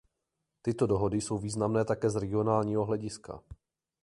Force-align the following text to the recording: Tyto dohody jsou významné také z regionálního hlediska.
Tyto 0.61 0.87
dohody 0.87 1.21
jsou 1.21 1.37
významné 1.37 1.85
také 1.85 2.09
z 2.09 2.15
regionálního 2.15 2.85
hlediska. 2.85 3.41